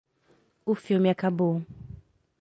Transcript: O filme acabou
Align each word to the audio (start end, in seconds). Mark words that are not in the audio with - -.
O 0.65 0.73
filme 0.73 1.11
acabou 1.11 1.61